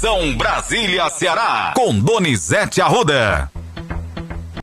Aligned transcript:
Conexão 0.00 0.34
Brasília-Ceará, 0.34 1.74
com 1.76 1.98
Donizete 1.98 2.80
Arruda. 2.80 3.52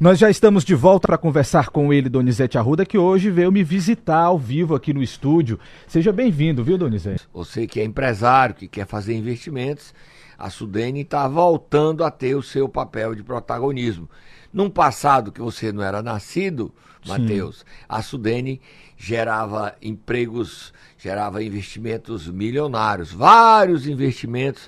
Nós 0.01 0.17
já 0.17 0.31
estamos 0.31 0.65
de 0.65 0.73
volta 0.73 1.07
para 1.07 1.17
conversar 1.17 1.69
com 1.69 1.93
ele, 1.93 2.09
Donizete 2.09 2.57
Arruda, 2.57 2.83
que 2.83 2.97
hoje 2.97 3.29
veio 3.29 3.51
me 3.51 3.63
visitar 3.63 4.23
ao 4.23 4.39
vivo 4.39 4.73
aqui 4.73 4.93
no 4.93 5.03
estúdio. 5.03 5.59
Seja 5.87 6.11
bem-vindo, 6.11 6.63
viu, 6.63 6.75
Donizete? 6.75 7.27
Você 7.31 7.67
que 7.67 7.79
é 7.79 7.83
empresário, 7.83 8.55
que 8.55 8.67
quer 8.67 8.87
fazer 8.87 9.15
investimentos, 9.15 9.93
a 10.39 10.49
Sudene 10.49 11.01
está 11.01 11.27
voltando 11.27 12.03
a 12.03 12.09
ter 12.09 12.33
o 12.33 12.41
seu 12.41 12.67
papel 12.67 13.13
de 13.13 13.21
protagonismo. 13.21 14.09
Num 14.51 14.71
passado 14.71 15.31
que 15.31 15.41
você 15.41 15.71
não 15.71 15.83
era 15.83 16.01
nascido, 16.01 16.73
Matheus, 17.05 17.63
a 17.87 18.01
Sudene 18.01 18.59
gerava 18.97 19.75
empregos, 19.83 20.73
gerava 20.97 21.43
investimentos 21.43 22.27
milionários. 22.27 23.11
Vários 23.11 23.87
investimentos 23.87 24.67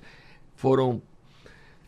foram 0.59 1.01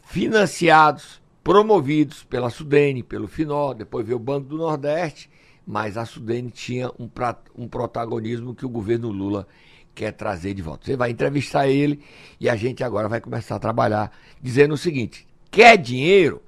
financiados, 0.06 1.22
promovidos 1.44 2.24
pela 2.24 2.50
Sudene, 2.50 3.04
pelo 3.04 3.28
Finó, 3.28 3.74
depois 3.74 4.06
veio 4.06 4.16
o 4.16 4.20
Banco 4.20 4.48
do 4.48 4.58
Nordeste, 4.58 5.30
mas 5.68 5.98
a 5.98 6.06
Sudene 6.06 6.50
tinha 6.50 6.90
um, 6.98 7.10
um 7.54 7.68
protagonismo 7.68 8.56
que 8.56 8.66
o 8.66 8.70
governo 8.70 9.10
Lula 9.10 9.46
quer 9.94 10.14
trazer 10.14 10.54
de 10.54 10.62
volta. 10.62 10.86
Você 10.86 10.96
vai 10.96 11.12
entrevistar 11.12 11.68
ele 11.68 12.02
e 12.40 12.48
a 12.48 12.56
gente 12.56 12.82
agora 12.82 13.10
vai 13.10 13.20
começar 13.20 13.58
a 13.58 13.60
trabalhar 13.60 14.18
dizendo 14.42 14.74
o 14.74 14.78
seguinte: 14.78 15.28
quer 15.52 15.76
dinheiro? 15.76 16.42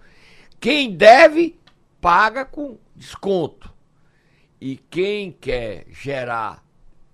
Quem 0.62 0.95
deve, 0.95 1.59
paga 1.99 2.45
com 2.45 2.77
desconto. 2.95 3.70
E 4.62 4.77
quem 4.77 5.29
quer 5.29 5.87
gerar 5.91 6.63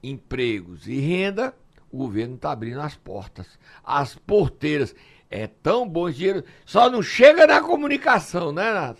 empregos 0.03 0.87
e 0.87 0.99
renda, 0.99 1.55
o 1.91 1.97
governo 1.97 2.35
está 2.35 2.51
abrindo 2.51 2.79
as 2.81 2.95
portas, 2.95 3.47
as 3.83 4.15
porteiras. 4.15 4.95
É 5.29 5.45
tão 5.45 5.87
bom 5.87 6.09
dinheiro, 6.09 6.43
só 6.65 6.89
não 6.89 7.03
chega 7.03 7.45
na 7.45 7.61
comunicação, 7.61 8.51
né, 8.51 8.95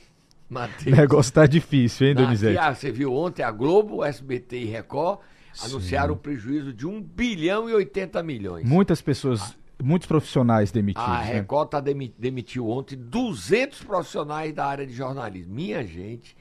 Matheus? 0.50 0.96
O 0.96 1.02
negócio 1.02 1.34
tá 1.34 1.46
difícil, 1.46 2.08
hein, 2.08 2.16
Donizete? 2.16 2.58
Ah, 2.58 2.74
você 2.74 2.92
viu 2.92 3.14
ontem 3.14 3.44
a 3.44 3.52
Globo, 3.52 4.04
SBT 4.04 4.60
e 4.60 4.66
Record 4.66 5.20
Sim. 5.54 5.68
anunciaram 5.68 6.14
um 6.14 6.18
prejuízo 6.18 6.74
de 6.74 6.86
1 6.86 7.02
bilhão 7.02 7.70
e 7.70 7.74
80 7.74 8.22
milhões. 8.24 8.68
Muitas 8.68 9.02
pessoas, 9.02 9.42
ah, 9.42 9.56
muitos 9.84 10.08
profissionais 10.08 10.72
demitidos. 10.72 11.08
A 11.08 11.20
né? 11.20 11.34
Record 11.34 11.74
né? 11.74 11.80
tá 11.80 12.10
demitiu 12.18 12.70
ontem 12.70 12.96
200 12.96 13.84
profissionais 13.84 14.54
da 14.54 14.66
área 14.66 14.86
de 14.86 14.94
jornalismo. 14.94 15.54
Minha 15.54 15.84
gente, 15.84 16.36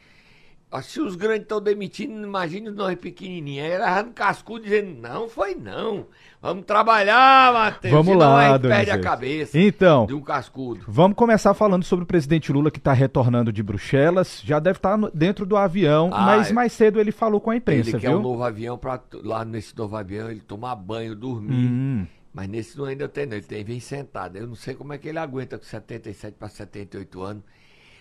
se 0.83 1.00
os 1.00 1.16
grandes 1.16 1.42
estão 1.42 1.61
demitindo, 1.62 2.12
imagine 2.22 2.69
nós 2.70 2.94
pequenininhos. 2.98 3.64
Aí 3.64 3.72
ela 3.72 4.02
no 4.02 4.12
cascudo 4.12 4.64
dizendo, 4.64 5.00
não 5.00 5.27
foi 5.27 5.55
não. 5.55 6.06
Vamos 6.42 6.66
trabalhar, 6.66 7.52
Matheus. 7.52 7.92
Vamos 7.92 8.12
Senão 8.12 8.19
lá, 8.19 8.55
a 8.55 8.60
perde 8.60 8.91
a 8.91 9.00
cabeça 9.00 9.58
então, 9.58 10.05
de 10.05 10.12
um 10.14 10.20
cascudo. 10.20 10.84
Vamos 10.86 11.16
começar 11.16 11.55
falando 11.55 11.84
sobre 11.84 12.02
o 12.05 12.06
presidente 12.06 12.52
Lula 12.52 12.70
que 12.70 12.78
está 12.78 12.92
retornando 12.92 13.50
de 13.50 13.62
Bruxelas. 13.62 14.42
Já 14.44 14.58
deve 14.58 14.78
estar 14.78 14.98
tá 14.98 15.10
dentro 15.14 15.47
do 15.47 15.56
avião, 15.56 16.10
ah, 16.12 16.27
mas 16.27 16.52
mais 16.52 16.72
cedo 16.75 17.00
ele 17.00 17.12
falou 17.12 17.41
com 17.41 17.50
a 17.50 17.56
imprensa, 17.56 17.91
ele 17.91 17.98
viu? 17.98 18.10
quer 18.10 18.16
um 18.16 18.22
novo 18.22 18.44
avião 18.44 18.77
para 18.77 19.00
lá 19.25 19.44
nesse 19.47 19.77
novo 19.77 19.97
avião 19.97 20.30
ele 20.30 20.41
tomar 20.41 20.77
banho, 20.77 21.16
dormir. 21.16 21.66
Hum. 21.66 22.06
Mas 22.32 22.47
nesse 22.47 22.77
não 22.77 22.84
ainda 22.84 23.08
tem, 23.08 23.25
não. 23.25 23.36
Ele 23.36 23.47
tem 23.47 23.64
vem 23.64 23.80
sentado. 23.80 24.36
Eu 24.36 24.47
não 24.47 24.55
sei 24.55 24.75
como 24.75 24.92
é 24.92 24.98
que 24.98 25.08
ele 25.08 25.19
aguenta 25.19 25.58
com 25.58 25.64
77 25.64 26.36
para 26.38 26.48
78 26.48 27.22
anos 27.22 27.42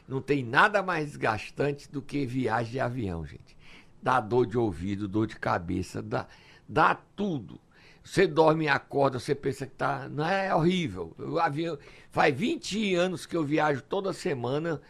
não 0.08 0.22
tem 0.22 0.44
nada 0.44 0.82
mais 0.82 1.08
desgastante 1.08 1.92
do 1.92 2.02
que 2.02 2.26
viagem 2.26 2.72
de 2.72 2.80
avião, 2.80 3.26
gente. 3.26 3.58
Dá 4.02 4.20
dor 4.20 4.46
de 4.46 4.58
ouvido, 4.58 5.08
dor 5.08 5.28
de 5.28 5.36
cabeça, 5.36 6.02
dá, 6.02 6.28
dá 6.68 6.96
tudo. 6.96 7.60
Você 8.04 8.26
dorme 8.26 8.66
e 8.66 8.70
acorda, 8.70 9.20
você 9.20 9.36
pensa 9.36 9.66
que 9.66 9.74
tá. 9.74 10.08
Não 10.08 10.26
é 10.26 10.56
horrível. 10.56 11.14
O 11.20 11.38
avião. 11.40 11.78
Faz 12.10 12.34
20 12.34 12.96
anos 12.96 13.26
que 13.26 13.36
eu 13.36 13.44
viajo 13.44 13.82
toda 13.82 14.14
semana. 14.14 14.82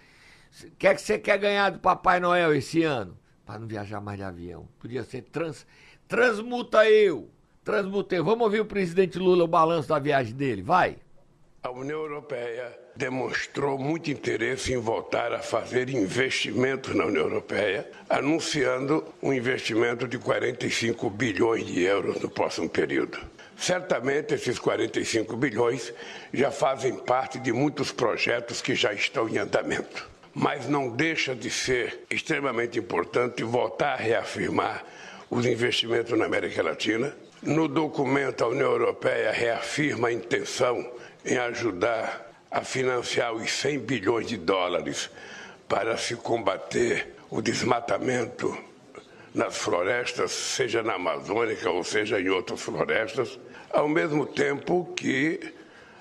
O 0.63 0.71
que 0.75 0.85
é 0.85 0.93
que 0.93 1.01
você 1.01 1.17
quer 1.17 1.39
ganhar 1.39 1.71
do 1.71 1.79
Papai 1.79 2.19
Noel 2.19 2.53
esse 2.53 2.83
ano? 2.83 3.17
Para 3.43 3.57
não 3.57 3.67
viajar 3.67 3.99
mais 3.99 4.19
de 4.19 4.23
avião. 4.23 4.67
Podia 4.77 5.03
ser 5.03 5.23
trans. 5.23 5.65
Transmuta 6.07 6.87
eu. 6.87 7.27
Transmuta 7.63 8.15
eu. 8.15 8.23
Vamos 8.23 8.45
ouvir 8.45 8.59
o 8.59 8.65
presidente 8.65 9.17
Lula, 9.17 9.45
o 9.45 9.47
balanço 9.47 9.89
da 9.89 9.97
viagem 9.97 10.35
dele. 10.35 10.61
Vai. 10.61 10.97
A 11.63 11.71
União 11.71 11.99
Europeia 11.99 12.86
demonstrou 12.97 13.77
muito 13.77 14.09
interesse 14.09 14.73
em 14.73 14.77
voltar 14.77 15.31
a 15.31 15.39
fazer 15.39 15.87
investimentos 15.89 16.95
na 16.95 17.05
União 17.05 17.25
Europeia, 17.25 17.87
anunciando 18.09 19.05
um 19.21 19.31
investimento 19.31 20.07
de 20.07 20.17
45 20.17 21.07
bilhões 21.11 21.65
de 21.65 21.83
euros 21.83 22.19
no 22.19 22.29
próximo 22.29 22.67
período. 22.67 23.19
Certamente 23.55 24.33
esses 24.33 24.57
45 24.57 25.37
bilhões 25.37 25.93
já 26.33 26.51
fazem 26.51 26.95
parte 26.95 27.39
de 27.39 27.53
muitos 27.53 27.91
projetos 27.91 28.61
que 28.61 28.73
já 28.73 28.91
estão 28.93 29.29
em 29.29 29.37
andamento. 29.37 30.09
Mas 30.33 30.67
não 30.67 30.89
deixa 30.89 31.35
de 31.35 31.49
ser 31.49 32.03
extremamente 32.09 32.77
importante 32.79 33.43
voltar 33.43 33.93
a 33.93 33.95
reafirmar 33.95 34.83
os 35.29 35.45
investimentos 35.45 36.17
na 36.17 36.25
América 36.25 36.61
Latina. 36.63 37.15
No 37.41 37.67
documento, 37.67 38.43
a 38.43 38.47
União 38.47 38.71
Europeia 38.71 39.31
reafirma 39.31 40.07
a 40.07 40.13
intenção 40.13 40.87
em 41.25 41.37
ajudar 41.37 42.26
a 42.57 42.63
financiar 42.63 43.35
os 43.35 43.51
100 43.51 43.79
bilhões 43.81 44.25
de 44.25 44.35
dólares 44.35 45.11
para 45.69 45.95
se 45.95 46.15
combater 46.15 47.13
o 47.29 47.39
desmatamento 47.39 48.57
nas 49.31 49.55
florestas, 49.55 50.31
seja 50.31 50.81
na 50.81 50.95
Amazônica 50.95 51.69
ou 51.69 51.83
seja 51.83 52.19
em 52.19 52.29
outras 52.29 52.59
florestas, 52.59 53.37
ao 53.69 53.87
mesmo 53.87 54.25
tempo 54.25 54.91
que 54.95 55.53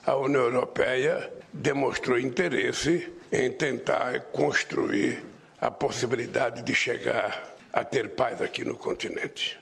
a 0.07 0.17
União 0.17 0.45
Europeia 0.45 1.31
demonstrou 1.53 2.19
interesse 2.19 3.07
em 3.31 3.53
tentar 3.53 4.19
construir 4.33 5.23
a 5.61 5.71
possibilidade 5.71 6.63
de 6.63 6.75
chegar 6.75 7.55
a 7.71 7.85
ter 7.85 8.09
paz 8.09 8.41
aqui 8.41 8.65
no 8.65 8.77
continente. 8.77 9.59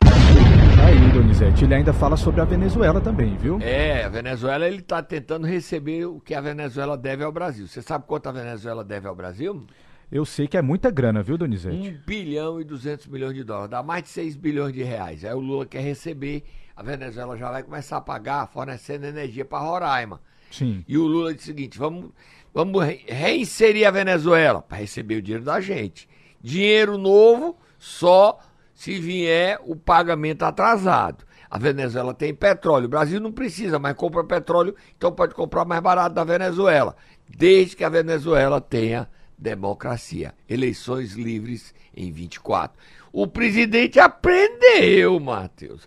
Donizete, 1.35 1.65
ele 1.65 1.75
ainda 1.75 1.93
fala 1.93 2.17
sobre 2.17 2.41
a 2.41 2.45
Venezuela 2.45 3.01
também, 3.01 3.37
viu? 3.37 3.59
É, 3.61 4.05
a 4.05 4.09
Venezuela 4.09 4.69
ele 4.69 4.79
está 4.79 5.03
tentando 5.03 5.49
receber 5.49 6.07
o 6.07 6.21
que 6.21 6.33
a 6.33 6.41
Venezuela 6.41 6.97
deve 6.97 7.25
ao 7.25 7.33
Brasil. 7.33 7.67
Você 7.67 7.83
sabe 7.83 8.05
quanto 8.07 8.29
a 8.29 8.33
Venezuela 8.33 8.85
deve 8.85 9.09
ao 9.09 9.17
Brasil? 9.17 9.67
Eu 10.13 10.25
sei 10.25 10.47
que 10.47 10.57
é 10.57 10.63
muita 10.63 10.93
grana, 10.93 11.25
viu, 11.25 11.37
Donizete? 11.37 11.77
1 11.77 12.07
bilhão 12.07 12.61
e 12.61 12.65
200 12.65 13.09
milhões 13.09 13.35
de 13.35 13.43
dólares, 13.43 13.69
dá 13.69 13.83
mais 13.83 14.05
de 14.05 14.11
6 14.11 14.37
bilhões 14.37 14.73
de 14.73 14.85
reais. 14.85 15.25
Aí 15.25 15.35
o 15.35 15.41
Lula 15.41 15.67
quer 15.67 15.81
receber, 15.81 16.45
a 16.77 16.85
Venezuela 16.85 17.37
já 17.37 17.51
vai 17.51 17.65
começar 17.65 17.97
a 17.97 18.01
pagar, 18.01 18.47
fornecendo 18.47 19.05
energia 19.05 19.45
para 19.45 19.59
Roraima. 19.59 20.21
Sim. 20.53 20.85
E 20.87 20.97
o 20.97 21.05
Lula 21.05 21.35
disse 21.35 21.51
o 21.51 21.53
seguinte: 21.53 21.77
vamos, 21.77 22.13
vamos 22.55 22.81
reinserir 23.09 23.89
a 23.89 23.91
Venezuela 23.91 24.63
para 24.63 24.79
receber 24.79 25.17
o 25.17 25.23
dinheiro 25.23 25.45
da 25.45 25.61
gente. 25.61 26.09
Dinheiro 26.41 26.97
novo, 26.97 27.59
só 27.77 28.39
se 28.73 29.01
vier 29.01 29.59
o 29.65 29.75
pagamento 29.75 30.45
atrasado. 30.45 31.24
A 31.55 31.59
Venezuela 31.59 32.13
tem 32.13 32.35
petróleo, 32.35 32.87
o 32.87 32.89
Brasil 32.89 33.21
não 33.21 33.31
precisa, 33.31 33.79
mas 33.79 33.95
compra 33.95 34.25
petróleo, 34.25 34.75
então 34.97 35.13
pode 35.13 35.37
comprar 35.37 35.65
mais 35.65 35.81
barato 35.81 36.13
da 36.13 36.25
Venezuela, 36.25 36.97
desde 37.29 37.77
que 37.77 37.85
a 37.85 37.89
Venezuela 37.89 38.61
tenha 38.61 39.09
democracia, 39.39 40.35
eleições 40.49 41.13
livres 41.13 41.73
em 41.97 42.11
24. 42.11 42.77
O 43.13 43.29
presidente 43.29 44.01
aprendeu, 44.01 45.21
Matheus. 45.21 45.87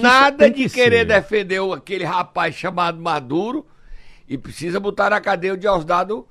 Nada 0.00 0.50
de 0.50 0.70
querer 0.70 1.04
defender 1.04 1.60
aquele 1.60 2.04
rapaz 2.04 2.54
chamado 2.54 2.98
Maduro 2.98 3.66
e 4.26 4.38
precisa 4.38 4.80
botar 4.80 5.10
na 5.10 5.20
cadeia 5.20 5.52
o 5.52 5.58
Diosdado, 5.58 6.26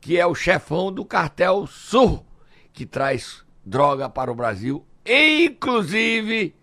que 0.00 0.18
é 0.18 0.26
o 0.26 0.34
chefão 0.34 0.90
do 0.90 1.04
cartel 1.04 1.68
Sul, 1.68 2.26
que 2.72 2.84
traz 2.84 3.44
droga 3.64 4.08
para 4.10 4.32
o 4.32 4.34
Brasil 4.34 4.84
inclusive 5.08 6.54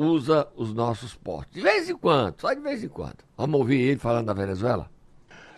usa 0.00 0.48
os 0.56 0.72
nossos 0.72 1.14
portos. 1.14 1.54
De 1.54 1.60
vez 1.60 1.90
em 1.90 1.96
quando, 1.96 2.40
só 2.40 2.52
de 2.54 2.60
vez 2.60 2.82
em 2.82 2.88
quando. 2.88 3.18
Vamos 3.36 3.60
ouvir 3.60 3.80
ele 3.80 3.98
falando 3.98 4.26
da 4.26 4.32
Venezuela? 4.32 4.90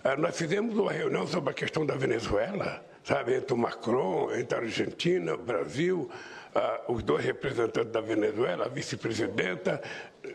Ah, 0.03 0.16
nós 0.16 0.36
fizemos 0.36 0.77
uma 0.77 0.91
reunião 0.91 1.27
sobre 1.27 1.50
a 1.50 1.54
questão 1.54 1.86
da 1.86 1.94
Venezuela, 1.94 2.84
sabe, 3.04 3.36
entre 3.36 3.54
o 3.54 3.56
Macron, 3.56 4.33
entre 4.34 4.59
a 4.59 4.60
Argentina, 4.62 5.34
o 5.34 5.39
Brasil, 5.39 6.10
uh, 6.54 6.93
os 6.93 7.03
dois 7.03 7.25
representantes 7.25 7.93
da 7.93 8.01
Venezuela, 8.01 8.66
a 8.66 8.69
vice-presidenta, 8.69 9.83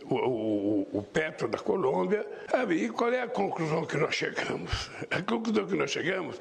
o, 0.09 0.15
o, 0.15 0.87
o, 0.99 1.03
Petro 1.03 1.47
da 1.47 1.57
Colômbia. 1.57 2.25
Sabe, 2.49 2.75
e 2.75 2.89
qual 2.89 3.11
é 3.11 3.21
a 3.21 3.27
conclusão 3.27 3.85
que 3.85 3.97
nós 3.97 4.15
chegamos? 4.15 4.89
A 5.09 5.21
conclusão 5.21 5.65
que 5.65 5.75
nós 5.75 5.91
chegamos 5.91 6.39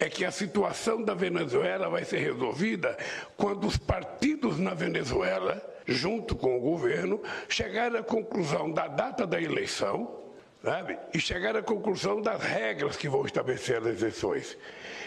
é 0.00 0.08
que 0.08 0.24
a 0.24 0.30
situação 0.30 1.02
da 1.02 1.14
Venezuela 1.14 1.88
vai 1.88 2.04
ser 2.04 2.18
resolvida 2.18 2.96
quando 3.36 3.66
os 3.66 3.76
partidos 3.76 4.58
na 4.58 4.74
Venezuela, 4.74 5.62
junto 5.86 6.34
com 6.34 6.56
o 6.56 6.60
governo, 6.60 7.20
chegarem 7.48 7.98
à 7.98 8.02
conclusão 8.02 8.70
da 8.70 8.88
data 8.88 9.26
da 9.26 9.40
eleição. 9.40 10.22
Sabe? 10.64 10.98
E 11.14 11.20
chegar 11.20 11.54
à 11.56 11.62
conclusão 11.62 12.20
das 12.20 12.42
regras 12.42 12.96
que 12.96 13.08
vão 13.08 13.24
estabelecer 13.24 13.76
as 13.76 14.00
eleições. 14.00 14.56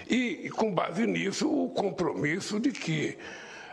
E 0.09 0.49
com 0.51 0.73
base 0.73 1.05
nisso, 1.05 1.51
o 1.51 1.69
compromisso 1.69 2.59
de 2.59 2.71
que 2.71 3.17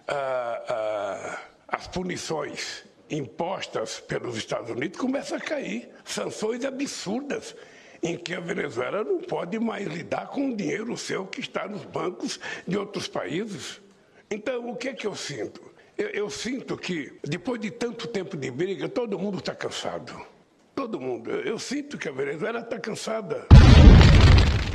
ah, 0.09 0.63
ah, 0.69 1.39
as 1.69 1.87
punições 1.89 2.85
impostas 3.11 4.01
pelos 4.01 4.37
Estados 4.37 4.71
Unidos 4.71 4.99
começam 4.99 5.39
a 5.39 5.41
cair. 5.41 5.89
Sanções 6.05 6.65
absurdas 6.65 7.55
em 8.03 8.17
que 8.17 8.35
a 8.35 8.41
Venezuela 8.41 9.03
não 9.03 9.21
pode 9.21 9.59
mais 9.59 9.87
lidar 9.87 10.29
com 10.29 10.51
o 10.51 10.57
dinheiro 10.57 10.97
seu 10.97 11.27
que 11.27 11.41
está 11.41 11.67
nos 11.67 11.85
bancos 11.85 12.39
de 12.67 12.77
outros 12.77 13.09
países. 13.09 13.81
Então, 14.31 14.71
o 14.71 14.77
que 14.77 14.89
é 14.89 14.95
que 14.95 15.07
eu 15.07 15.15
sinto? 15.15 15.63
Eu, 15.97 16.09
eu 16.09 16.31
sinto 16.31 16.77
que, 16.77 17.13
depois 17.25 17.61
de 17.61 17.71
tanto 17.71 18.07
tempo 18.07 18.37
de 18.37 18.51
briga, 18.51 18.89
todo 18.89 19.19
mundo 19.19 19.39
está 19.39 19.55
cansado. 19.55 20.15
Todo 20.75 21.01
mundo. 21.01 21.31
Eu, 21.31 21.41
eu 21.41 21.59
sinto 21.59 21.97
que 21.97 22.09
a 22.09 22.13
Venezuela 22.13 22.61
está 22.61 22.79
cansada. 22.79 23.47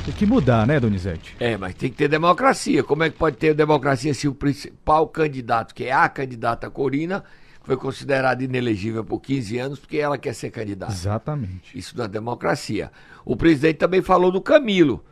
Tem 0.04 0.12
que 0.12 0.26
mudar, 0.26 0.66
né, 0.66 0.80
Donizete? 0.80 1.36
É, 1.38 1.56
mas 1.56 1.76
tem 1.76 1.88
que 1.88 1.96
ter 1.96 2.08
democracia. 2.08 2.82
Como 2.82 3.04
é 3.04 3.10
que 3.10 3.16
pode 3.16 3.36
ter 3.36 3.54
democracia 3.54 4.12
se 4.12 4.26
o 4.26 4.34
principal 4.34 5.06
candidato, 5.06 5.72
que 5.72 5.84
é 5.84 5.92
a 5.92 6.08
candidata 6.08 6.68
Corina, 6.68 7.22
foi 7.62 7.76
considerada 7.76 8.42
inelegível 8.42 9.04
por 9.04 9.20
15 9.20 9.58
anos 9.58 9.78
porque 9.78 9.98
ela 9.98 10.18
quer 10.18 10.34
ser 10.34 10.50
candidata? 10.50 10.92
Exatamente. 10.92 11.78
Isso 11.78 12.00
é 12.02 12.08
democracia. 12.08 12.90
O 13.24 13.36
presidente 13.36 13.76
também 13.76 14.02
falou 14.02 14.32
do 14.32 14.40
Camilo, 14.40 15.04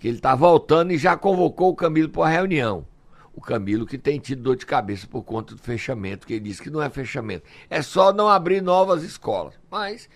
que 0.00 0.08
ele 0.08 0.16
está 0.16 0.34
voltando 0.34 0.92
e 0.92 0.98
já 0.98 1.14
convocou 1.14 1.68
o 1.68 1.76
Camilo 1.76 2.08
para 2.08 2.22
uma 2.22 2.30
reunião. 2.30 2.86
O 3.34 3.42
Camilo 3.42 3.84
que 3.84 3.98
tem 3.98 4.18
tido 4.18 4.42
dor 4.42 4.56
de 4.56 4.64
cabeça 4.64 5.06
por 5.06 5.22
conta 5.24 5.54
do 5.54 5.60
fechamento, 5.60 6.26
que 6.26 6.32
ele 6.32 6.48
disse 6.48 6.62
que 6.62 6.70
não 6.70 6.82
é 6.82 6.88
fechamento. 6.88 7.44
É 7.68 7.82
só 7.82 8.14
não 8.14 8.26
abrir 8.26 8.62
novas 8.62 9.02
escolas. 9.02 9.52
Mas 9.70 10.08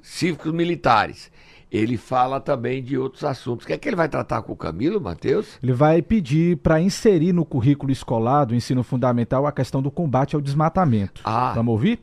cívicos 0.00 0.52
militares. 0.52 1.30
Ele 1.76 1.96
fala 1.96 2.40
também 2.40 2.82
de 2.82 2.96
outros 2.96 3.22
assuntos. 3.24 3.64
O 3.64 3.66
que 3.66 3.74
é 3.74 3.78
que 3.78 3.88
ele 3.88 3.96
vai 3.96 4.08
tratar 4.08 4.40
com 4.42 4.52
o 4.52 4.56
Camilo, 4.56 5.00
Matheus? 5.00 5.58
Ele 5.62 5.72
vai 5.72 6.00
pedir 6.00 6.56
para 6.58 6.80
inserir 6.80 7.32
no 7.32 7.44
currículo 7.44 7.92
escolar 7.92 8.46
do 8.46 8.54
ensino 8.54 8.82
fundamental 8.82 9.46
a 9.46 9.52
questão 9.52 9.82
do 9.82 9.90
combate 9.90 10.34
ao 10.34 10.40
desmatamento. 10.40 11.20
Ah. 11.24 11.52
Vamos 11.54 11.72
ouvir? 11.72 12.00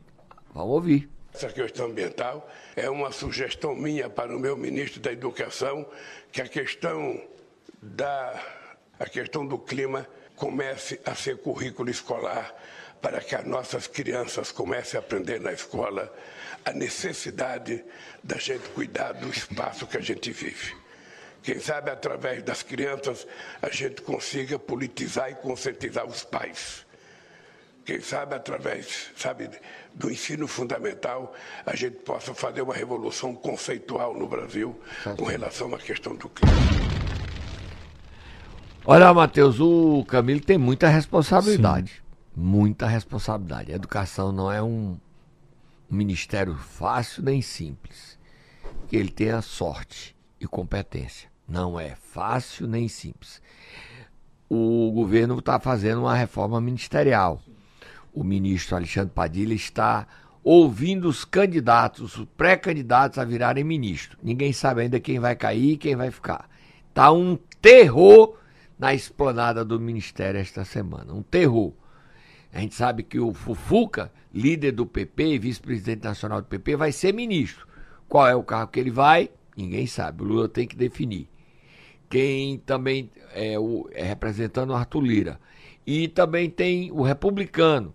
Vamos 0.54 0.70
ouvir. 0.70 1.08
Essa 1.34 1.48
questão 1.48 1.86
ambiental 1.86 2.48
é 2.76 2.88
uma 2.88 3.10
sugestão 3.10 3.74
minha 3.74 4.08
para 4.08 4.34
o 4.34 4.38
meu 4.38 4.56
ministro 4.56 5.00
da 5.00 5.10
Educação, 5.10 5.84
que 6.30 6.40
a 6.40 6.46
questão 6.46 7.20
da 7.82 8.40
a 9.00 9.06
questão 9.06 9.44
do 9.44 9.58
clima 9.58 10.06
comece 10.36 11.00
a 11.04 11.14
ser 11.16 11.38
currículo 11.38 11.90
escolar 11.90 12.54
para 13.02 13.20
que 13.20 13.34
as 13.34 13.44
nossas 13.44 13.88
crianças 13.88 14.52
comecem 14.52 14.98
a 14.98 15.02
aprender 15.02 15.40
na 15.40 15.52
escola 15.52 16.10
a 16.64 16.72
necessidade 16.72 17.84
da 18.22 18.36
gente 18.38 18.68
cuidar 18.70 19.12
do 19.12 19.28
espaço 19.28 19.86
que 19.86 19.98
a 19.98 20.00
gente 20.00 20.32
vive. 20.32 20.74
Quem 21.42 21.60
sabe 21.60 21.90
através 21.90 22.42
das 22.42 22.62
crianças 22.62 23.26
a 23.60 23.68
gente 23.68 24.00
consiga 24.00 24.58
politizar 24.58 25.30
e 25.30 25.34
conscientizar 25.34 26.06
os 26.06 26.24
pais. 26.24 26.86
Quem 27.84 28.00
sabe 28.00 28.34
através, 28.34 29.10
sabe, 29.14 29.50
do 29.94 30.10
ensino 30.10 30.48
fundamental 30.48 31.34
a 31.66 31.76
gente 31.76 31.96
possa 31.98 32.32
fazer 32.32 32.62
uma 32.62 32.72
revolução 32.72 33.34
conceitual 33.34 34.14
no 34.14 34.26
Brasil 34.26 34.80
com 35.18 35.24
relação 35.24 35.74
à 35.74 35.78
questão 35.78 36.16
do 36.16 36.30
clima. 36.30 36.54
Olha, 38.86 39.12
Matheus, 39.12 39.60
o 39.60 40.04
Camilo 40.08 40.40
tem 40.40 40.56
muita 40.56 40.88
responsabilidade. 40.88 41.90
Sim. 41.90 42.00
Muita 42.36 42.86
responsabilidade. 42.86 43.72
A 43.72 43.76
educação 43.76 44.32
não 44.32 44.50
é 44.50 44.62
um, 44.62 44.98
um 45.90 45.96
ministério 45.96 46.54
fácil 46.54 47.22
nem 47.22 47.40
simples. 47.42 48.18
Que 48.88 48.96
ele 48.96 49.10
tenha 49.10 49.40
sorte 49.42 50.16
e 50.40 50.46
competência. 50.46 51.28
Não 51.46 51.78
é 51.78 51.94
fácil 51.94 52.66
nem 52.66 52.88
simples. 52.88 53.40
O 54.48 54.90
governo 54.92 55.38
está 55.38 55.58
fazendo 55.58 56.02
uma 56.02 56.14
reforma 56.14 56.60
ministerial. 56.60 57.42
O 58.12 58.22
ministro 58.22 58.76
Alexandre 58.76 59.12
Padilha 59.12 59.54
está 59.54 60.06
ouvindo 60.42 61.08
os 61.08 61.24
candidatos, 61.24 62.18
os 62.18 62.26
pré-candidatos 62.36 63.18
a 63.18 63.24
virarem 63.24 63.64
ministro. 63.64 64.18
Ninguém 64.22 64.52
sabe 64.52 64.82
ainda 64.82 65.00
quem 65.00 65.18
vai 65.18 65.34
cair 65.34 65.72
e 65.72 65.76
quem 65.76 65.96
vai 65.96 66.10
ficar. 66.10 66.48
Tá 66.92 67.10
um 67.10 67.38
terror 67.60 68.36
na 68.78 68.94
esplanada 68.94 69.64
do 69.64 69.80
ministério 69.80 70.38
esta 70.38 70.64
semana. 70.64 71.12
Um 71.12 71.22
terror. 71.22 71.72
A 72.52 72.60
gente 72.60 72.74
sabe 72.74 73.02
que 73.02 73.18
o 73.18 73.32
Fufuca, 73.32 74.12
líder 74.34 74.72
do 74.72 74.84
PP 74.84 75.34
e 75.34 75.38
vice-presidente 75.38 76.02
nacional 76.02 76.42
do 76.42 76.48
PP, 76.48 76.76
vai 76.76 76.90
ser 76.90 77.14
ministro. 77.14 77.66
Qual 78.08 78.26
é 78.26 78.34
o 78.34 78.42
carro 78.42 78.68
que 78.68 78.80
ele 78.80 78.90
vai? 78.90 79.30
Ninguém 79.56 79.86
sabe. 79.86 80.22
O 80.22 80.26
Lula 80.26 80.48
tem 80.48 80.66
que 80.66 80.76
definir. 80.76 81.28
Quem 82.10 82.58
também 82.58 83.10
é, 83.32 83.58
o, 83.58 83.88
é 83.92 84.02
representando 84.02 84.70
o 84.70 84.74
Arthur 84.74 85.00
Lira. 85.00 85.40
E 85.86 86.08
também 86.08 86.50
tem 86.50 86.90
o 86.90 87.02
republicano. 87.02 87.94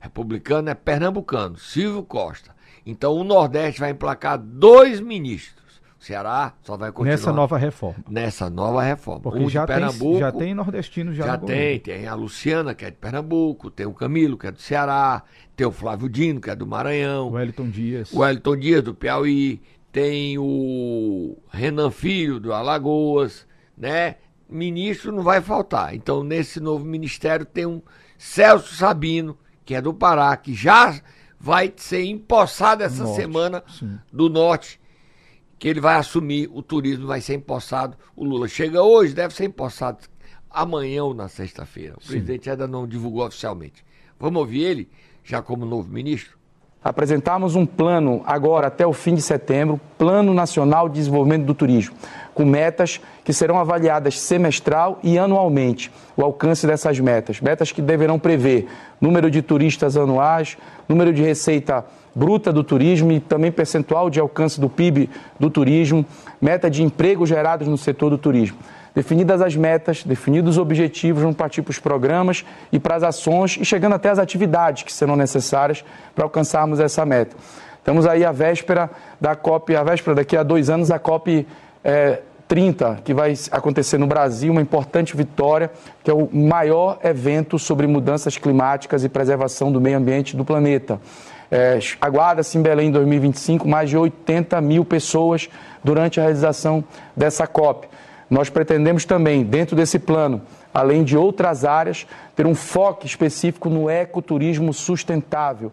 O 0.00 0.02
republicano 0.02 0.70
é 0.70 0.74
pernambucano, 0.74 1.58
Silvio 1.58 2.02
Costa. 2.02 2.54
Então 2.84 3.14
o 3.14 3.24
Nordeste 3.24 3.80
vai 3.80 3.90
emplacar 3.90 4.38
dois 4.38 5.00
ministros. 5.00 5.61
Ceará 6.02 6.54
só 6.62 6.76
vai 6.76 6.90
continuar. 6.90 7.12
Nessa 7.12 7.32
nova 7.32 7.56
reforma. 7.56 8.04
Nessa 8.08 8.50
nova 8.50 8.82
reforma. 8.82 9.20
Porque 9.20 9.38
um 9.38 9.48
já, 9.48 9.64
Pernambuco, 9.64 10.10
tem, 10.10 10.18
já 10.18 10.32
tem 10.32 10.54
nordestino 10.54 11.14
já. 11.14 11.26
Já 11.26 11.38
tem, 11.38 11.78
tem 11.78 12.08
a 12.08 12.14
Luciana, 12.14 12.74
que 12.74 12.84
é 12.84 12.90
de 12.90 12.96
Pernambuco, 12.96 13.70
tem 13.70 13.86
o 13.86 13.94
Camilo, 13.94 14.36
que 14.36 14.48
é 14.48 14.50
do 14.50 14.60
Ceará, 14.60 15.22
tem 15.54 15.64
o 15.64 15.70
Flávio 15.70 16.08
Dino, 16.08 16.40
que 16.40 16.50
é 16.50 16.56
do 16.56 16.66
Maranhão. 16.66 17.28
O 17.28 17.32
Wellington 17.34 17.68
Dias. 17.68 18.12
O 18.12 18.18
Wellington 18.18 18.56
Dias, 18.56 18.82
do 18.82 18.94
Piauí. 18.94 19.62
Tem 19.92 20.36
o 20.38 21.36
Renan 21.50 21.90
Filho, 21.90 22.40
do 22.40 22.52
Alagoas, 22.52 23.46
né? 23.76 24.16
Ministro 24.48 25.12
não 25.12 25.22
vai 25.22 25.40
faltar. 25.40 25.94
Então, 25.94 26.24
nesse 26.24 26.58
novo 26.58 26.84
ministério 26.84 27.46
tem 27.46 27.64
um 27.64 27.80
Celso 28.18 28.74
Sabino, 28.74 29.38
que 29.64 29.74
é 29.74 29.80
do 29.80 29.94
Pará, 29.94 30.36
que 30.36 30.52
já 30.52 31.00
vai 31.38 31.72
ser 31.76 32.04
empossado 32.04 32.82
essa 32.82 33.04
norte, 33.04 33.20
semana 33.20 33.62
sim. 33.68 33.98
do 34.12 34.28
Norte 34.28 34.80
que 35.62 35.68
ele 35.68 35.80
vai 35.80 35.94
assumir 35.94 36.50
o 36.52 36.60
turismo, 36.60 37.06
vai 37.06 37.20
ser 37.20 37.34
empossado. 37.34 37.96
O 38.16 38.24
Lula 38.24 38.48
chega 38.48 38.82
hoje, 38.82 39.14
deve 39.14 39.32
ser 39.32 39.44
empossado 39.44 39.98
amanhã 40.50 41.04
ou 41.04 41.14
na 41.14 41.28
sexta-feira. 41.28 41.94
O 41.96 42.02
Sim. 42.02 42.14
presidente 42.14 42.50
ainda 42.50 42.66
não 42.66 42.84
divulgou 42.84 43.24
oficialmente. 43.24 43.84
Vamos 44.18 44.40
ouvir 44.40 44.64
ele, 44.64 44.90
já 45.22 45.40
como 45.40 45.64
novo 45.64 45.88
ministro? 45.88 46.36
Apresentamos 46.82 47.54
um 47.54 47.64
plano 47.64 48.24
agora 48.26 48.66
até 48.66 48.84
o 48.84 48.92
fim 48.92 49.14
de 49.14 49.22
setembro, 49.22 49.80
Plano 49.96 50.34
Nacional 50.34 50.88
de 50.88 50.96
Desenvolvimento 50.96 51.44
do 51.44 51.54
Turismo, 51.54 51.94
com 52.34 52.44
metas 52.44 53.00
que 53.22 53.32
serão 53.32 53.56
avaliadas 53.56 54.18
semestral 54.18 54.98
e 55.00 55.16
anualmente. 55.16 55.92
O 56.16 56.24
alcance 56.24 56.66
dessas 56.66 56.98
metas, 56.98 57.40
metas 57.40 57.70
que 57.70 57.80
deverão 57.80 58.18
prever 58.18 58.66
número 59.00 59.30
de 59.30 59.40
turistas 59.40 59.96
anuais, 59.96 60.58
número 60.88 61.12
de 61.12 61.22
receita 61.22 61.84
bruta 62.14 62.52
do 62.52 62.62
turismo 62.62 63.12
e 63.12 63.20
também 63.20 63.50
percentual 63.50 64.10
de 64.10 64.20
alcance 64.20 64.60
do 64.60 64.68
PIB 64.68 65.08
do 65.38 65.50
turismo, 65.50 66.04
meta 66.40 66.70
de 66.70 66.82
empregos 66.82 67.28
gerados 67.28 67.68
no 67.68 67.78
setor 67.78 68.10
do 68.10 68.18
turismo. 68.18 68.58
Definidas 68.94 69.40
as 69.40 69.56
metas, 69.56 70.04
definidos 70.04 70.52
os 70.52 70.58
objetivos, 70.58 71.22
vamos 71.22 71.36
partir 71.36 71.62
para 71.62 71.70
os 71.70 71.78
programas 71.78 72.44
e 72.70 72.78
para 72.78 72.96
as 72.96 73.02
ações 73.02 73.56
e 73.58 73.64
chegando 73.64 73.94
até 73.94 74.10
as 74.10 74.18
atividades 74.18 74.82
que 74.82 74.92
serão 74.92 75.16
necessárias 75.16 75.82
para 76.14 76.24
alcançarmos 76.24 76.78
essa 76.78 77.04
meta. 77.06 77.34
Estamos 77.78 78.06
aí 78.06 78.24
à 78.24 78.30
véspera 78.30 78.90
da 79.20 79.34
COP, 79.34 79.74
à 79.74 79.82
véspera 79.82 80.14
daqui 80.14 80.36
a 80.36 80.42
dois 80.42 80.68
anos, 80.68 80.90
a 80.90 80.98
COP 80.98 81.46
é, 81.82 82.20
30, 82.46 82.98
que 83.02 83.14
vai 83.14 83.32
acontecer 83.50 83.96
no 83.96 84.06
Brasil, 84.06 84.52
uma 84.52 84.60
importante 84.60 85.16
vitória, 85.16 85.70
que 86.04 86.10
é 86.10 86.14
o 86.14 86.28
maior 86.30 86.98
evento 87.02 87.58
sobre 87.58 87.86
mudanças 87.86 88.36
climáticas 88.36 89.04
e 89.04 89.08
preservação 89.08 89.72
do 89.72 89.80
meio 89.80 89.96
ambiente 89.96 90.36
do 90.36 90.44
planeta. 90.44 91.00
É, 91.54 91.78
Aguarda-se 92.00 92.56
em 92.56 92.62
Belém 92.62 92.88
em 92.88 92.90
2025 92.90 93.68
mais 93.68 93.90
de 93.90 93.96
80 93.98 94.58
mil 94.62 94.86
pessoas 94.86 95.50
durante 95.84 96.18
a 96.18 96.22
realização 96.22 96.82
dessa 97.14 97.46
COP. 97.46 97.88
Nós 98.30 98.48
pretendemos 98.48 99.04
também, 99.04 99.44
dentro 99.44 99.76
desse 99.76 99.98
plano, 99.98 100.40
além 100.72 101.04
de 101.04 101.14
outras 101.14 101.66
áreas, 101.66 102.06
ter 102.34 102.46
um 102.46 102.54
foco 102.54 103.04
específico 103.04 103.68
no 103.68 103.90
ecoturismo 103.90 104.72
sustentável. 104.72 105.70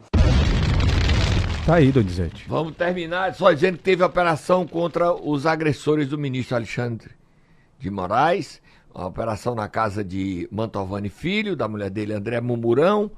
Tá 1.66 1.76
aí, 1.76 1.94
Donizete. 1.94 2.44
Vamos 2.50 2.76
terminar 2.76 3.34
só 3.34 3.54
dizendo 3.54 3.78
que 3.78 3.84
teve 3.84 4.04
operação 4.04 4.68
contra 4.68 5.14
os 5.14 5.46
agressores 5.46 6.10
do 6.10 6.18
ministro 6.18 6.58
Alexandre 6.58 7.12
de 7.80 7.90
Moraes, 7.90 8.62
uma 8.94 9.08
operação 9.08 9.56
na 9.56 9.70
casa 9.70 10.04
de 10.04 10.46
Mantovani 10.52 11.08
Filho, 11.08 11.56
da 11.56 11.70
mulher 11.70 11.90
dele, 11.90 12.12
André 12.12 12.42
Mumurão, 12.42 13.10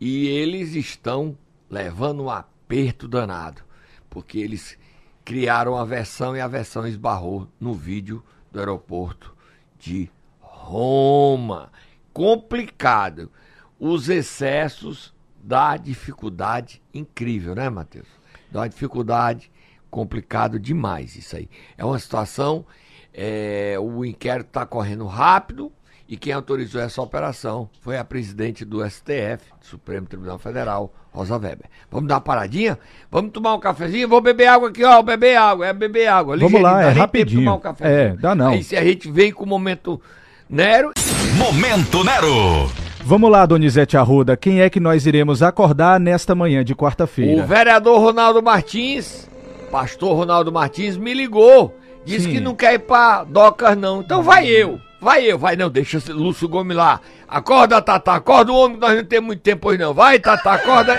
e 0.00 0.26
eles 0.28 0.74
estão 0.74 1.36
levando 1.70 2.24
um 2.24 2.30
aperto 2.30 3.06
danado, 3.06 3.62
porque 4.08 4.38
eles 4.38 4.78
criaram 5.24 5.76
a 5.76 5.84
versão 5.84 6.36
e 6.36 6.40
a 6.40 6.48
versão 6.48 6.86
esbarrou 6.86 7.46
no 7.60 7.74
vídeo 7.74 8.24
do 8.50 8.58
aeroporto 8.58 9.34
de 9.78 10.10
Roma. 10.40 11.70
Complicado. 12.12 13.30
Os 13.78 14.08
excessos 14.08 15.14
da 15.40 15.76
dificuldade 15.76 16.82
incrível, 16.92 17.54
né, 17.54 17.70
Matheus? 17.70 18.08
Uma 18.52 18.68
dificuldade 18.68 19.50
complicado 19.90 20.58
demais 20.58 21.14
isso 21.16 21.36
aí. 21.36 21.48
É 21.76 21.84
uma 21.84 21.98
situação, 21.98 22.66
é, 23.14 23.76
o 23.78 24.04
inquérito 24.04 24.48
está 24.48 24.66
correndo 24.66 25.06
rápido 25.06 25.72
E 26.08 26.16
quem 26.16 26.32
autorizou 26.32 26.80
essa 26.80 27.02
operação 27.02 27.68
foi 27.82 27.98
a 27.98 28.04
presidente 28.04 28.64
do 28.64 28.82
STF, 28.88 29.44
Supremo 29.60 30.06
Tribunal 30.06 30.38
Federal, 30.38 30.90
Rosa 31.12 31.34
Weber. 31.34 31.66
Vamos 31.90 32.08
dar 32.08 32.14
uma 32.14 32.20
paradinha? 32.22 32.78
Vamos 33.10 33.30
tomar 33.30 33.52
um 33.54 33.60
cafezinho? 33.60 34.08
Vou 34.08 34.22
beber 34.22 34.46
água 34.46 34.70
aqui, 34.70 34.82
ó, 34.84 35.02
beber 35.02 35.36
água, 35.36 35.66
é 35.66 35.72
beber 35.74 36.06
água. 36.06 36.34
Vamos 36.38 36.62
lá, 36.62 36.82
é 36.82 36.92
rapidinho. 36.92 37.42
tomar 37.42 37.56
um 37.56 37.60
cafezinho. 37.60 37.98
É, 37.98 38.16
dá 38.16 38.34
não. 38.34 38.52
Aí 38.52 38.62
se 38.62 38.74
a 38.74 38.82
gente 38.82 39.10
vem 39.10 39.30
com 39.30 39.44
o 39.44 39.46
momento 39.46 40.00
Nero, 40.48 40.92
Momento 41.36 42.02
Nero. 42.02 42.70
Vamos 43.04 43.30
lá, 43.30 43.44
Donizete 43.44 43.96
Arruda, 43.98 44.34
quem 44.34 44.62
é 44.62 44.70
que 44.70 44.80
nós 44.80 45.04
iremos 45.04 45.42
acordar 45.42 46.00
nesta 46.00 46.34
manhã 46.34 46.64
de 46.64 46.72
o 46.72 46.76
quarta-feira? 46.76 47.44
vereador 47.44 48.00
Ronaldo 48.00 48.42
Martins, 48.42 49.28
pastor 49.70 50.16
Ronaldo 50.16 50.50
Martins, 50.50 50.96
me 50.96 51.12
ligou. 51.12 51.76
Disse 52.04 52.24
Sim. 52.24 52.32
que 52.32 52.40
não 52.40 52.54
quer 52.54 52.72
ir 52.74 52.78
pra 52.78 53.24
Docas, 53.24 53.76
não. 53.76 54.00
Então 54.00 54.22
vai 54.22 54.46
eu. 54.48 54.80
Vai 55.00 55.24
eu, 55.24 55.38
vai 55.38 55.54
não, 55.54 55.70
deixa 55.70 56.02
Lúcio 56.12 56.48
Gomes 56.48 56.76
lá. 56.76 57.00
Acorda, 57.28 57.80
Tata, 57.80 58.14
acorda 58.14 58.50
o 58.50 58.56
homem, 58.56 58.78
nós 58.78 58.96
não 58.96 59.04
temos 59.04 59.28
muito 59.28 59.40
tempo 59.40 59.68
hoje 59.68 59.78
não. 59.78 59.94
Vai, 59.94 60.18
Tata, 60.18 60.50
acorda. 60.50 60.98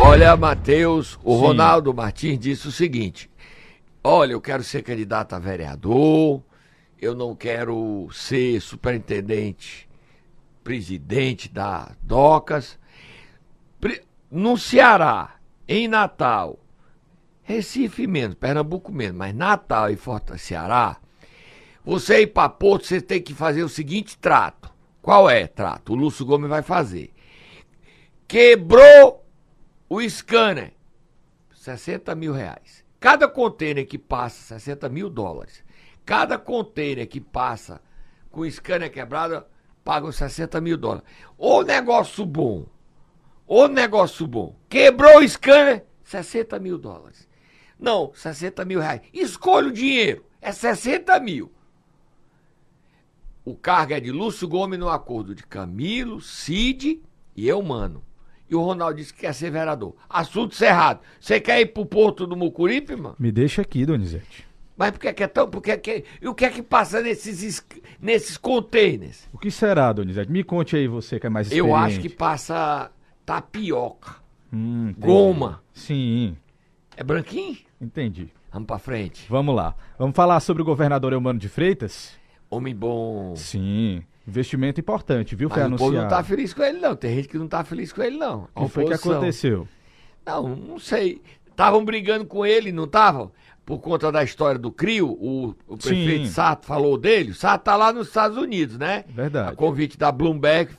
Olha, 0.00 0.36
Matheus, 0.36 1.16
o 1.22 1.34
Sim. 1.34 1.40
Ronaldo 1.40 1.94
Martins 1.94 2.40
disse 2.40 2.66
o 2.66 2.72
seguinte: 2.72 3.30
Olha, 4.02 4.32
eu 4.32 4.40
quero 4.40 4.64
ser 4.64 4.82
candidato 4.82 5.34
a 5.34 5.38
vereador, 5.38 6.42
eu 7.00 7.14
não 7.14 7.32
quero 7.36 8.08
ser 8.12 8.60
superintendente, 8.60 9.88
presidente 10.64 11.48
da 11.48 11.92
DOCAS. 12.02 12.76
No 14.28 14.58
Ceará, 14.58 15.35
em 15.68 15.88
Natal, 15.88 16.58
Recife 17.42 18.06
menos, 18.06 18.34
Pernambuco 18.34 18.90
menos, 18.92 19.16
mas 19.16 19.34
Natal 19.34 19.90
e 19.90 19.96
Fortaleza, 19.96 20.44
Ceará, 20.44 21.00
você 21.84 22.22
ir 22.22 22.26
para 22.28 22.48
Porto, 22.48 22.86
você 22.86 23.00
tem 23.00 23.22
que 23.22 23.32
fazer 23.32 23.62
o 23.62 23.68
seguinte 23.68 24.18
trato. 24.18 24.68
Qual 25.00 25.30
é 25.30 25.46
trato? 25.46 25.92
O 25.92 25.96
Lúcio 25.96 26.26
Gomes 26.26 26.50
vai 26.50 26.62
fazer. 26.62 27.14
Quebrou 28.26 29.24
o 29.88 30.02
scanner, 30.10 30.72
60 31.54 32.12
mil 32.16 32.32
reais. 32.32 32.84
Cada 32.98 33.28
container 33.28 33.86
que 33.86 33.98
passa, 33.98 34.58
60 34.58 34.88
mil 34.88 35.08
dólares. 35.08 35.62
Cada 36.04 36.36
container 36.36 37.06
que 37.06 37.20
passa 37.20 37.80
com 38.32 38.40
o 38.40 38.50
scanner 38.50 38.90
quebrado, 38.90 39.44
paga 39.84 40.06
os 40.06 40.16
60 40.16 40.60
mil 40.60 40.76
dólares. 40.76 41.04
Ô 41.38 41.62
negócio 41.62 42.26
bom. 42.26 42.66
Ô 43.46 43.68
negócio 43.68 44.26
bom. 44.26 44.56
Quebrou 44.68 45.18
o 45.20 45.28
scanner, 45.28 45.84
60 46.04 46.58
mil 46.58 46.78
dólares. 46.78 47.28
Não, 47.78 48.10
60 48.14 48.64
mil 48.64 48.80
reais. 48.80 49.02
Escolha 49.12 49.68
o 49.68 49.72
dinheiro. 49.72 50.24
É 50.40 50.50
60 50.52 51.18
mil. 51.20 51.52
O 53.44 53.54
cargo 53.54 53.92
é 53.92 54.00
de 54.00 54.10
Lúcio 54.10 54.48
Gomes 54.48 54.78
no 54.78 54.88
acordo 54.88 55.34
de 55.34 55.44
Camilo, 55.44 56.20
Cid 56.20 57.00
e 57.36 57.46
eu, 57.48 57.62
mano. 57.62 58.02
E 58.48 58.54
o 58.54 58.60
Ronaldo 58.62 58.96
disse 58.96 59.12
que 59.12 59.20
quer 59.20 59.34
ser 59.34 59.50
vereador. 59.50 59.94
Assunto 60.08 60.54
cerrado. 60.54 61.00
Você 61.20 61.40
quer 61.40 61.60
ir 61.60 61.66
pro 61.66 61.84
Porto 61.86 62.26
do 62.26 62.36
Mucuripe, 62.36 62.94
mano? 62.96 63.16
Me 63.18 63.30
deixa 63.30 63.62
aqui, 63.62 63.84
Donizete. 63.86 64.46
Mas 64.76 64.90
por 64.90 65.00
que 65.00 65.12
que 65.12 65.22
é 65.22 65.26
tão. 65.26 65.48
Por 65.48 65.62
que 65.62 65.76
que, 65.78 66.04
e 66.20 66.28
o 66.28 66.34
que 66.34 66.44
é 66.44 66.50
que 66.50 66.62
passa 66.62 67.00
nesses, 67.00 67.42
es- 67.42 67.66
nesses 68.00 68.36
containers? 68.36 69.28
O 69.32 69.38
que 69.38 69.50
será, 69.50 69.92
Donizete? 69.92 70.30
Me 70.30 70.44
conte 70.44 70.76
aí, 70.76 70.86
você 70.86 71.18
que 71.18 71.26
é 71.26 71.30
mais 71.30 71.46
experiente. 71.46 71.68
Eu 71.68 71.74
acho 71.74 71.98
que 72.00 72.08
passa 72.08 72.90
tapioca. 73.26 74.14
Hum. 74.52 74.94
Goma. 74.96 75.60
Sim, 75.74 76.36
É 76.96 77.02
branquinho? 77.04 77.58
entendi. 77.80 78.30
Vamos 78.52 78.66
pra 78.68 78.78
frente. 78.78 79.26
Vamos 79.28 79.54
lá. 79.54 79.74
Vamos 79.98 80.16
falar 80.16 80.40
sobre 80.40 80.62
o 80.62 80.64
governador 80.64 81.12
Eumano 81.12 81.38
de 81.38 81.48
Freitas? 81.48 82.16
Homem 82.48 82.74
bom. 82.74 83.34
Sim. 83.36 84.02
Investimento 84.26 84.80
importante, 84.80 85.36
viu? 85.36 85.50
Foi 85.50 85.58
Mas 85.62 85.72
o 85.72 85.76
povo 85.76 85.84
anunciado. 85.90 86.10
não 86.10 86.16
tá 86.18 86.24
feliz 86.24 86.54
com 86.54 86.62
ele, 86.62 86.78
não. 86.78 86.96
Tem 86.96 87.14
gente 87.16 87.28
que 87.28 87.36
não 87.36 87.48
tá 87.48 87.62
feliz 87.64 87.92
com 87.92 88.02
ele, 88.02 88.16
não. 88.16 88.48
O 88.54 88.64
que 88.64 88.70
foi 88.70 88.84
que 88.86 88.94
aconteceu? 88.94 89.68
Não, 90.24 90.48
não 90.56 90.78
sei. 90.78 91.20
Estavam 91.50 91.84
brigando 91.84 92.24
com 92.24 92.46
ele, 92.46 92.72
não 92.72 92.84
estavam? 92.84 93.30
Por 93.64 93.78
conta 93.80 94.10
da 94.10 94.22
história 94.24 94.58
do 94.58 94.70
CRIO, 94.72 95.08
o, 95.10 95.54
o 95.66 95.76
prefeito 95.76 96.26
Sim. 96.26 96.32
Sato 96.32 96.66
falou 96.66 96.96
dele. 96.96 97.32
O 97.32 97.34
Sato 97.34 97.62
tá 97.64 97.76
lá 97.76 97.92
nos 97.92 98.06
Estados 98.08 98.38
Unidos, 98.38 98.78
né? 98.78 99.04
Verdade. 99.08 99.50
A 99.52 99.54
convite 99.56 99.98
da 99.98 100.10
Bloomberg. 100.10 100.72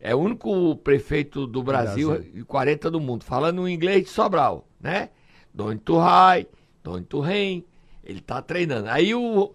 É 0.00 0.14
o 0.14 0.18
único 0.18 0.76
prefeito 0.76 1.46
do 1.46 1.62
Brasil, 1.62 2.10
Brasil. 2.10 2.32
e 2.34 2.44
40 2.44 2.90
do 2.90 3.00
mundo, 3.00 3.24
falando 3.24 3.68
inglês 3.68 4.04
de 4.04 4.10
Sobral, 4.10 4.66
né? 4.80 5.10
Don't 5.52 5.82
to 5.82 5.98
high, 5.98 6.46
don't 6.84 7.04
to 7.06 7.20
rain. 7.20 7.64
Ele 8.04 8.20
tá 8.20 8.40
treinando. 8.40 8.88
Aí 8.88 9.14
o 9.14 9.52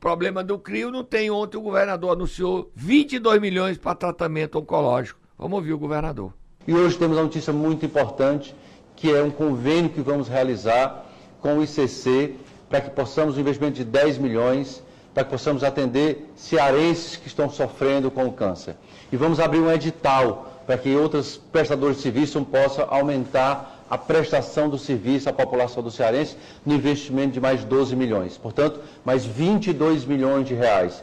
problema 0.00 0.42
do 0.42 0.58
CRIO 0.58 0.90
não 0.90 1.04
tem. 1.04 1.30
Ontem 1.30 1.56
o 1.56 1.60
governador 1.62 2.12
anunciou 2.12 2.70
22 2.74 3.40
milhões 3.40 3.78
para 3.78 3.94
tratamento 3.94 4.58
oncológico. 4.58 5.20
Vamos 5.38 5.58
ouvir 5.58 5.72
o 5.72 5.78
governador. 5.78 6.34
E 6.66 6.74
hoje 6.74 6.98
temos 6.98 7.16
uma 7.16 7.22
notícia 7.22 7.52
muito 7.52 7.86
importante, 7.86 8.54
que 8.96 9.14
é 9.14 9.22
um 9.22 9.30
convênio 9.30 9.90
que 9.90 10.00
vamos 10.00 10.28
realizar 10.28 11.06
com 11.40 11.58
o 11.58 11.62
ICC 11.62 12.34
para 12.68 12.80
que 12.80 12.90
possamos 12.90 13.36
um 13.36 13.40
investimento 13.40 13.76
de 13.76 13.84
10 13.84 14.18
milhões, 14.18 14.82
para 15.18 15.24
que 15.24 15.30
possamos 15.32 15.64
atender 15.64 16.30
cearenses 16.36 17.16
que 17.16 17.26
estão 17.26 17.50
sofrendo 17.50 18.08
com 18.08 18.26
o 18.26 18.32
câncer. 18.32 18.76
E 19.10 19.16
vamos 19.16 19.40
abrir 19.40 19.58
um 19.58 19.68
edital 19.68 20.62
para 20.64 20.78
que 20.78 20.94
outros 20.94 21.36
prestadores 21.36 21.96
de 21.96 22.04
serviço 22.04 22.40
possam 22.44 22.86
aumentar 22.88 23.84
a 23.90 23.98
prestação 23.98 24.70
do 24.70 24.78
serviço 24.78 25.28
à 25.28 25.32
população 25.32 25.82
do 25.82 25.90
cearense 25.90 26.36
no 26.64 26.72
investimento 26.72 27.32
de 27.32 27.40
mais 27.40 27.64
12 27.64 27.96
milhões. 27.96 28.38
Portanto, 28.38 28.80
mais 29.04 29.26
22 29.26 30.04
milhões 30.04 30.46
de 30.46 30.54
reais. 30.54 31.00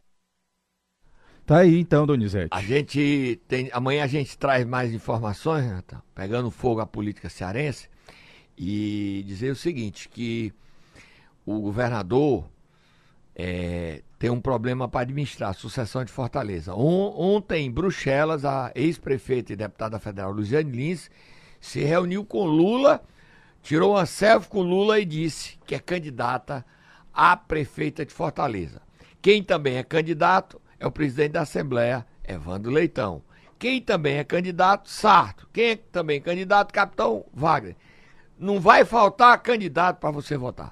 Tá 1.45 1.57
aí 1.57 1.77
então, 1.77 2.07
Donizete. 2.07 2.47
A 2.51 2.61
gente 2.61 3.41
tem. 3.49 3.69
Amanhã 3.73 4.05
a 4.05 4.07
gente 4.07 4.37
traz 4.37 4.65
mais 4.65 4.93
informações, 4.93 5.65
Renatão, 5.65 6.01
pegando 6.15 6.49
fogo 6.49 6.79
à 6.79 6.85
política 6.85 7.27
cearense, 7.27 7.89
e 8.57 9.25
dizer 9.27 9.51
o 9.51 9.57
seguinte, 9.57 10.07
que 10.07 10.53
o 11.45 11.59
governador 11.59 12.45
é, 13.35 14.01
tem 14.17 14.29
um 14.29 14.39
problema 14.39 14.87
para 14.87 15.01
administrar 15.01 15.49
a 15.49 15.53
sucessão 15.53 16.03
de 16.05 16.11
Fortaleza. 16.11 16.73
On- 16.73 17.13
ontem, 17.17 17.65
em 17.65 17.71
Bruxelas, 17.71 18.45
a 18.45 18.71
ex-prefeita 18.73 19.53
e 19.53 19.55
deputada 19.55 19.99
federal 19.99 20.31
Luziane 20.31 20.71
Lins 20.71 21.09
se 21.59 21.83
reuniu 21.83 22.23
com 22.23 22.45
Lula, 22.45 23.03
tirou 23.61 23.93
uma 23.93 24.05
selfie 24.05 24.49
com 24.49 24.61
Lula 24.61 24.99
e 24.99 25.05
disse 25.05 25.57
que 25.65 25.75
é 25.75 25.79
candidata 25.79 26.65
a 27.13 27.35
prefeita 27.35 28.05
de 28.05 28.13
Fortaleza. 28.13 28.81
Quem 29.21 29.43
também 29.43 29.77
é 29.77 29.83
candidato 29.83 30.61
é 30.79 30.85
o 30.87 30.91
presidente 30.91 31.31
da 31.31 31.41
Assembleia, 31.41 32.05
Evandro 32.27 32.71
Leitão. 32.71 33.21
Quem 33.57 33.81
também 33.81 34.17
é 34.17 34.23
candidato, 34.23 34.89
Sarto. 34.89 35.47
Quem 35.51 35.71
é 35.71 35.75
também 35.75 36.21
candidato, 36.21 36.73
Capitão 36.73 37.25
Wagner. 37.33 37.75
Não 38.37 38.59
vai 38.59 38.83
faltar 38.83 39.41
candidato 39.41 39.97
para 39.97 40.11
você 40.11 40.37
votar. 40.37 40.63